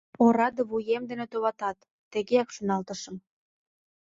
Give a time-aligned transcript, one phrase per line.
[0.23, 1.77] Ораде вуем дене, товатат,
[2.11, 3.15] тыгеак шоналтышым.